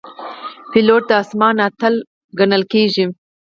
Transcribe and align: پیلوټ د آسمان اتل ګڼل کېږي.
پیلوټ 0.71 1.03
د 1.09 1.11
آسمان 1.21 1.55
اتل 1.67 1.93
ګڼل 2.39 2.63
کېږي. 2.71 3.05